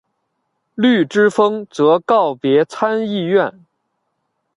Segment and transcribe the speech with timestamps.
[0.73, 3.63] 绿之风则告别参议院。